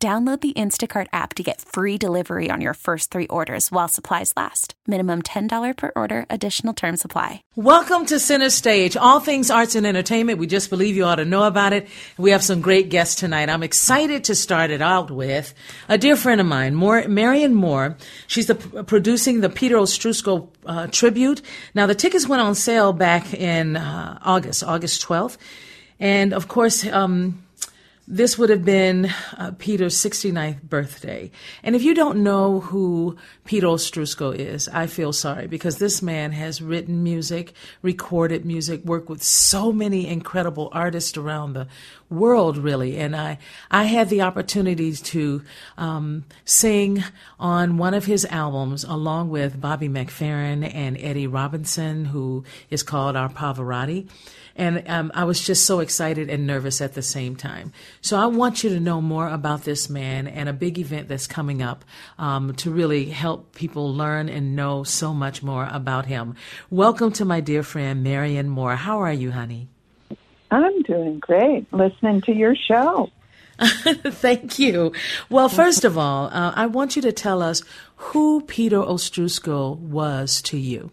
[0.00, 4.32] Download the Instacart app to get free delivery on your first three orders while supplies
[4.36, 4.74] last.
[4.86, 7.42] Minimum $10 per order, additional term supply.
[7.56, 10.38] Welcome to Center Stage, all things arts and entertainment.
[10.38, 11.88] We just believe you ought to know about it.
[12.16, 13.50] We have some great guests tonight.
[13.50, 15.52] I'm excited to start it out with
[15.88, 17.96] a dear friend of mine, Marion Moore.
[18.28, 21.42] She's the, producing the Peter Ostroushko uh, tribute.
[21.74, 25.38] Now, the tickets went on sale back in uh, August, August 12th.
[25.98, 27.42] And of course, um,
[28.10, 31.30] this would have been uh, Peter's 69th birthday.
[31.62, 36.32] And if you don't know who Peter Ostroushko is, I feel sorry because this man
[36.32, 41.68] has written music, recorded music, worked with so many incredible artists around the
[42.08, 42.96] world, really.
[42.96, 43.38] And I,
[43.70, 45.42] I had the opportunity to
[45.76, 47.04] um, sing
[47.38, 53.16] on one of his albums along with Bobby McFerrin and Eddie Robinson, who is called
[53.16, 54.08] Our Pavarotti.
[54.58, 57.72] And um, I was just so excited and nervous at the same time.
[58.00, 61.26] So I want you to know more about this man and a big event that's
[61.26, 61.84] coming up
[62.18, 66.36] um, to really help people learn and know so much more about him.
[66.70, 68.76] Welcome to my dear friend, Marion Moore.
[68.76, 69.68] How are you, honey?
[70.50, 73.10] I'm doing great listening to your show.
[73.58, 74.92] Thank you.
[75.28, 77.62] Well, first of all, uh, I want you to tell us
[77.96, 80.92] who Peter Ostroushko was to you.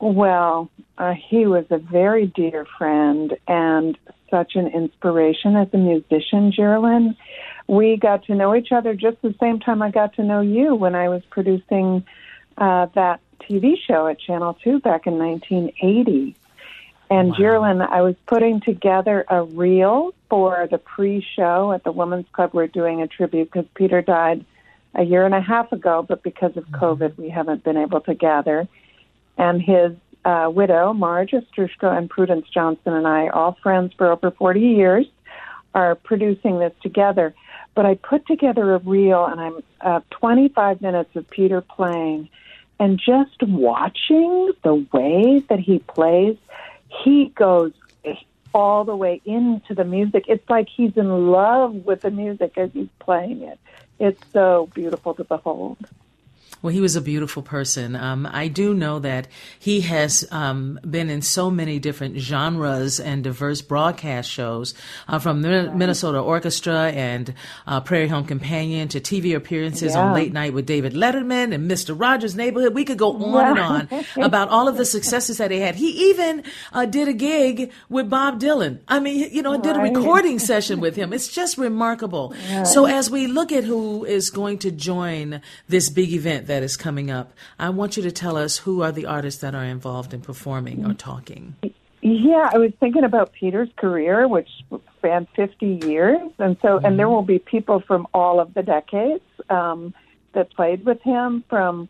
[0.00, 3.98] Well, uh, he was a very dear friend and
[4.30, 7.16] such an inspiration as a musician, Geraldine.
[7.66, 10.74] We got to know each other just the same time I got to know you
[10.74, 12.04] when I was producing
[12.56, 16.36] uh, that TV show at Channel 2 back in 1980.
[17.10, 17.34] And wow.
[17.36, 22.50] Geraldine, I was putting together a reel for the pre-show at the Women's Club.
[22.52, 24.44] We're doing a tribute because Peter died
[24.94, 26.84] a year and a half ago, but because of mm-hmm.
[26.84, 28.68] COVID, we haven't been able to gather
[29.38, 29.92] and his
[30.24, 35.06] uh, widow, Marge Ostroushko, and Prudence Johnson, and I, all friends for over 40 years,
[35.74, 37.34] are producing this together.
[37.74, 42.28] But I put together a reel, and I'm uh, 25 minutes of Peter playing,
[42.80, 46.36] and just watching the way that he plays,
[47.04, 47.72] he goes
[48.54, 50.24] all the way into the music.
[50.28, 53.58] It's like he's in love with the music as he's playing it.
[53.98, 55.78] It's so beautiful to behold.
[56.62, 57.94] Well, he was a beautiful person.
[57.94, 63.22] Um, I do know that he has um, been in so many different genres and
[63.22, 64.74] diverse broadcast shows,
[65.06, 67.32] uh, from the Minnesota Orchestra and
[67.66, 70.00] uh, Prairie Home Companion to TV appearances yeah.
[70.00, 71.98] on Late Night with David Letterman and Mr.
[71.98, 72.74] Rogers' Neighborhood.
[72.74, 75.76] We could go on and on about all of the successes that he had.
[75.76, 76.42] He even
[76.72, 78.80] uh, did a gig with Bob Dylan.
[78.88, 79.62] I mean, you know, right.
[79.62, 81.12] did a recording session with him.
[81.12, 82.34] It's just remarkable.
[82.50, 82.66] Right.
[82.66, 86.76] So as we look at who is going to join this big event that is
[86.76, 87.32] coming up.
[87.58, 90.84] I want you to tell us who are the artists that are involved in performing
[90.84, 91.56] or talking.
[92.00, 94.48] Yeah, I was thinking about Peter's career, which
[94.96, 96.30] spanned 50 years.
[96.38, 96.84] And so, mm-hmm.
[96.86, 99.94] and there will be people from all of the decades um,
[100.32, 101.88] that played with him, from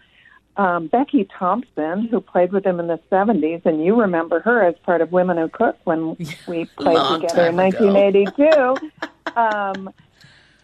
[0.56, 4.74] um, Becky Thompson, who played with him in the 70s, and you remember her as
[4.82, 6.08] part of Women Who Cook when
[6.48, 8.90] we played together in 1982.
[9.36, 9.92] um,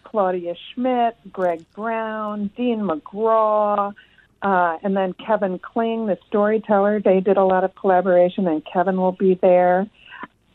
[0.05, 3.93] Claudia Schmidt, Greg Brown, Dean Magraw,
[4.41, 7.01] uh, and then Kevin Kling, the storyteller.
[7.01, 9.87] They did a lot of collaboration, and Kevin will be there.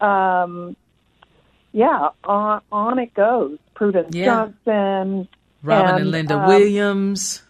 [0.00, 0.76] Um,
[1.72, 3.58] yeah, on, on it goes.
[3.74, 4.24] Prudence yeah.
[4.24, 5.28] Johnson,
[5.62, 7.42] Robin and, and Linda um, Williams.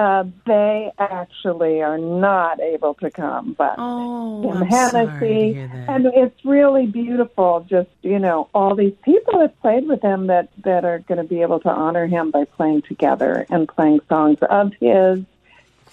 [0.00, 6.42] Uh, they actually are not able to come, but oh, Jim I'm Hennessy, and it's
[6.42, 7.66] really beautiful.
[7.68, 11.24] Just you know, all these people that played with him that that are going to
[11.24, 15.22] be able to honor him by playing together and playing songs of his.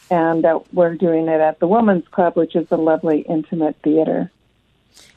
[0.09, 4.31] And uh, we're doing it at the Women's Club, which is a lovely intimate theater.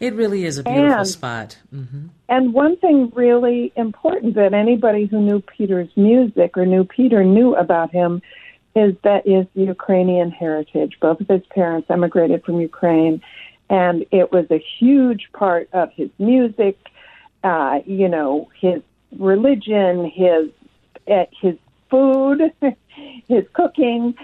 [0.01, 1.59] It really is a beautiful and, spot.
[1.73, 2.07] Mm-hmm.
[2.29, 7.55] And one thing really important that anybody who knew Peter's music or knew Peter knew
[7.55, 8.21] about him
[8.75, 10.99] is that is Ukrainian heritage.
[11.01, 13.23] Both of his parents emigrated from Ukraine,
[13.69, 16.79] and it was a huge part of his music.
[17.43, 18.83] Uh, you know, his
[19.19, 20.51] religion, his
[21.11, 21.57] uh, his
[21.91, 22.53] food,
[23.29, 24.15] his cooking,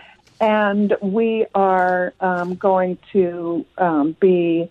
[0.40, 4.70] and we are um, going to um, be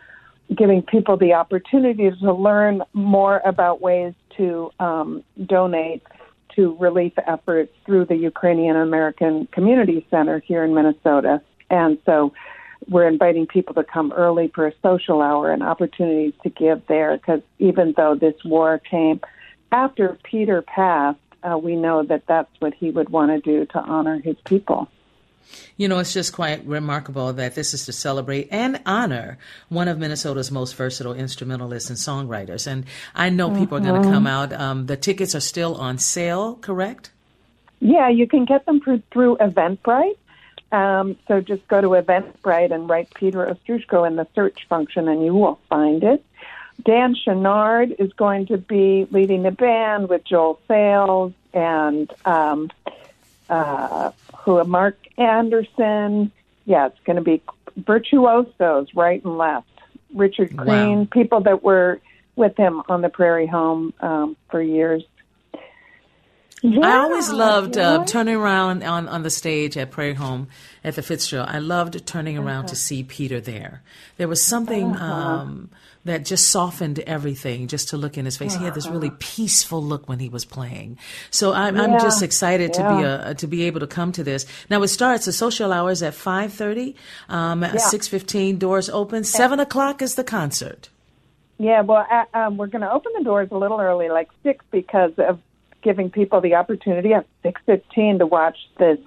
[0.53, 6.03] giving people the opportunity to learn more about ways to um, donate
[6.55, 11.41] to relief efforts through the Ukrainian American Community Center here in Minnesota.
[11.69, 12.33] And so
[12.89, 17.17] we're inviting people to come early for a social hour and opportunities to give there
[17.17, 19.19] because even though this war came
[19.71, 23.79] after Peter passed, uh, we know that that's what he would want to do to
[23.79, 24.87] honor his people.
[25.77, 29.37] You know, it's just quite remarkable that this is to celebrate and honor
[29.69, 32.67] one of Minnesota's most versatile instrumentalists and songwriters.
[32.67, 33.87] And I know people mm-hmm.
[33.87, 34.53] are going to come out.
[34.53, 37.11] Um, the tickets are still on sale, correct?
[37.79, 40.17] Yeah, you can get them through, through Eventbrite.
[40.71, 45.23] Um, so just go to Eventbrite and write Peter Ostroushko in the search function, and
[45.23, 46.23] you will find it.
[46.83, 52.69] Dan Chouinard is going to be leading the band with Joel Sayles and um,
[53.49, 56.31] uh, who Mark Anderson.
[56.65, 57.41] Yeah, it's going to be
[57.77, 59.67] virtuosos right and left.
[60.13, 61.07] Richard Green, wow.
[61.11, 61.99] people that were
[62.35, 65.03] with him on the Prairie Home um, for years.
[66.71, 70.47] Yeah, I always loved uh, turning around on, on the stage at Prairie Home
[70.83, 71.49] at the Fitzgerald.
[71.49, 72.69] I loved turning around uh-huh.
[72.69, 73.83] to see Peter there.
[74.17, 75.05] There was something uh-huh.
[75.05, 75.69] um,
[76.05, 78.53] that just softened everything just to look in his face.
[78.53, 78.59] Uh-huh.
[78.59, 79.17] He had this really uh-huh.
[79.19, 80.97] peaceful look when he was playing.
[81.29, 81.83] So I'm, yeah.
[81.83, 84.45] I'm just excited to be a, to be able to come to this.
[84.69, 86.95] Now it starts the social hours at 5:30.
[87.29, 89.23] Um, 6:15 doors open.
[89.23, 90.89] Seven o'clock is the concert.
[91.57, 94.65] Yeah, well, uh, um, we're going to open the doors a little early, like six,
[94.71, 95.39] because of
[95.85, 98.97] giving people the opportunity at 6:15 to watch this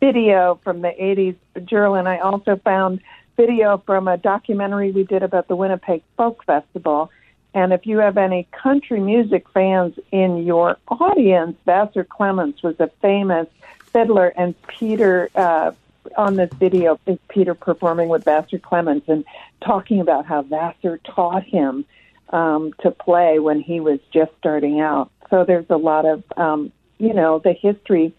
[0.00, 1.36] video from the 80s.
[1.64, 3.00] Gerald and I also found
[3.36, 7.10] video from a documentary we did about the Winnipeg Folk Festival.
[7.54, 12.88] And if you have any country music fans in your audience, Vassar Clements was a
[13.02, 13.48] famous
[13.92, 15.72] fiddler, and Peter uh,
[16.16, 19.24] on this video is Peter performing with Vassar Clements and
[19.60, 21.84] talking about how Vassar taught him
[22.30, 25.10] um, to play when he was just starting out.
[25.32, 28.14] So there's a lot of, um, you know, the history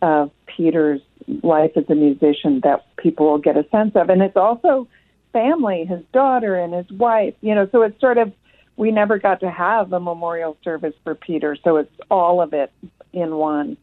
[0.00, 1.02] of Peter's
[1.42, 4.08] life as a musician that people will get a sense of.
[4.08, 4.88] And it's also
[5.34, 8.32] family, his daughter and his wife, you know, so it's sort of,
[8.76, 12.72] we never got to have a memorial service for Peter, so it's all of it
[13.12, 13.76] in one.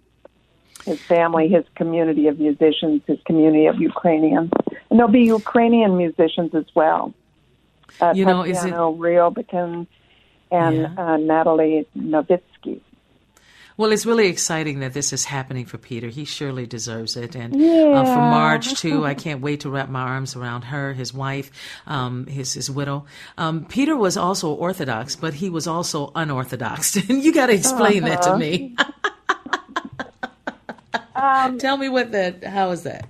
[0.84, 4.50] His family, his community of musicians, his community of Ukrainians.
[4.90, 7.14] And there'll be Ukrainian musicians as well.
[8.00, 9.86] Uh, you know, is it Ryobikin
[10.52, 10.94] and yeah.
[10.98, 12.82] uh, Natalie Novitsky.
[13.78, 16.10] Well, it's really exciting that this is happening for Peter.
[16.10, 17.36] He surely deserves it.
[17.36, 18.02] And yeah.
[18.02, 21.50] uh, for Marge, too, I can't wait to wrap my arms around her, his wife,
[21.88, 23.06] um, his, his widow.
[23.38, 26.96] Um, Peter was also Orthodox, but he was also unorthodox.
[27.10, 28.14] And you got to explain uh-huh.
[28.14, 28.38] that to uh-huh.
[28.38, 28.76] me.
[31.16, 33.08] um, Tell me what that, how is that?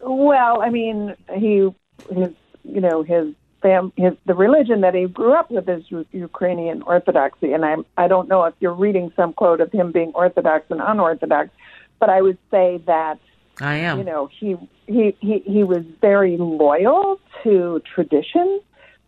[0.00, 1.70] Well, I mean, he,
[2.10, 2.30] his,
[2.64, 7.52] you know, his fam- his the religion that he grew up with is Ukrainian Orthodoxy,
[7.52, 10.80] and I I don't know if you're reading some quote of him being Orthodox and
[10.80, 11.50] unorthodox,
[11.98, 13.18] but I would say that
[13.60, 13.98] I am.
[13.98, 14.56] You know, he
[14.86, 18.60] he he he was very loyal to tradition,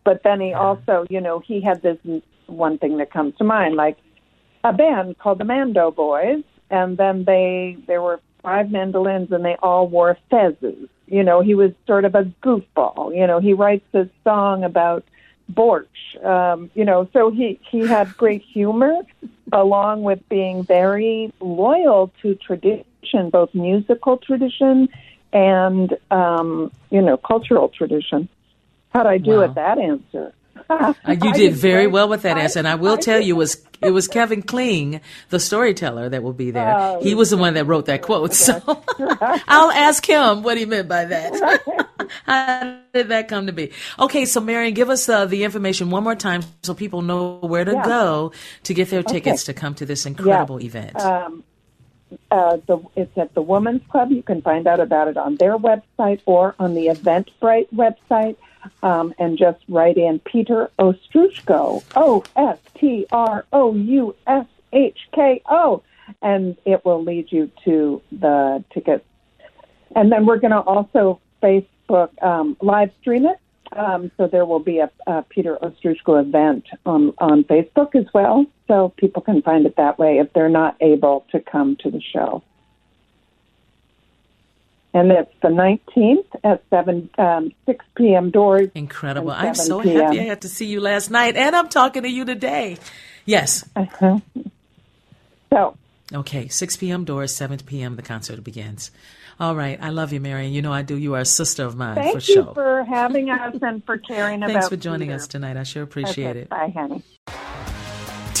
[0.03, 1.97] but then he also, you know, he had this
[2.47, 3.97] one thing that comes to mind, like
[4.63, 9.55] a band called the Mando Boys, and then they there were five mandolins and they
[9.61, 13.15] all wore fezzes you know, he was sort of a goofball.
[13.15, 15.03] You know, he writes this song about
[15.51, 16.23] borscht.
[16.23, 19.01] Um, you know, so he he had great humor,
[19.51, 24.89] along with being very loyal to tradition, both musical tradition
[25.31, 28.27] and um, you know cultural tradition.
[28.89, 29.39] How'd I do wow.
[29.41, 30.33] with that answer?
[31.07, 33.91] You did very well with that answer, and I will tell you, it was it
[33.91, 36.75] was Kevin Kling, the storyteller, that will be there.
[36.75, 38.61] Oh, he was the one that wrote that quote, so
[39.47, 41.87] I'll ask him what he meant by that.
[42.25, 43.71] How did that come to be?
[43.99, 47.65] Okay, so Marion, give us uh, the information one more time so people know where
[47.65, 47.85] to yeah.
[47.85, 48.31] go
[48.63, 49.53] to get their tickets okay.
[49.53, 50.67] to come to this incredible yeah.
[50.67, 50.95] event.
[50.97, 51.43] Um,
[52.31, 54.11] uh, the, it's at the Women's Club.
[54.11, 58.37] You can find out about it on their website or on the Eventbrite website
[58.83, 64.99] um, and just write in Peter Ostroushko, O S T R O U S H
[65.13, 65.83] K O,
[66.21, 69.05] and it will lead you to the tickets.
[69.95, 73.39] And then we're going to also Facebook um, live stream it.
[73.75, 78.45] Um, so there will be a, a Peter Ostroushko event on, on Facebook as well,
[78.67, 82.01] so people can find it that way if they're not able to come to the
[82.01, 82.43] show
[84.95, 88.31] and it's the 19th at 7 um, 6 p.m.
[88.31, 88.69] doors.
[88.73, 89.29] Incredible!
[89.29, 90.01] I'm so PM.
[90.01, 92.77] happy I had to see you last night, and I'm talking to you today.
[93.25, 93.65] Yes.
[93.75, 94.19] Uh-huh.
[95.51, 95.77] So.
[96.13, 97.03] Okay, 6 p.m.
[97.03, 97.97] doors, 7 p.m.
[97.97, 98.91] the concert begins.
[99.37, 100.53] All right, I love you, Marion.
[100.53, 100.95] You know I do.
[100.95, 102.35] You are a sister of mine Thank for sure.
[102.35, 104.61] Thank you for having us and for caring Thanks about.
[104.61, 105.15] Thanks for joining Peter.
[105.15, 105.57] us tonight.
[105.57, 106.49] I sure appreciate okay, it.
[106.49, 107.03] Bye, honey.